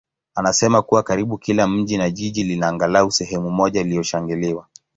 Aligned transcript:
anasema 0.35 0.81
kuwa 0.81 1.03
karibu 1.03 1.37
kila 1.37 1.67
mji 1.67 1.97
na 1.97 2.09
jiji 2.09 2.43
lina 2.43 2.67
angalau 2.67 3.11
sehemu 3.11 3.51
moja 3.51 3.81
iliyoshangiliwa. 3.81 4.67